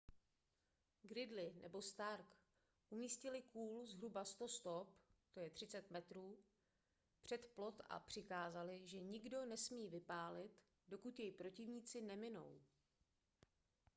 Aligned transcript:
gridley 1.03 1.53
nebo 1.61 1.81
stark 1.81 2.35
umístili 2.89 3.41
kůl 3.41 3.85
zhruba 3.85 4.25
100 4.25 4.47
stop 4.47 4.89
30 5.53 5.91
m 5.91 6.03
před 7.23 7.51
plot 7.55 7.81
a 7.89 7.99
přikázali 7.99 8.87
že 8.87 8.99
nikdo 8.99 9.45
nesmí 9.45 9.87
vypálit 9.89 10.51
dokud 10.87 11.19
jej 11.19 11.31
protivníci 11.31 12.01
neminou 12.01 12.61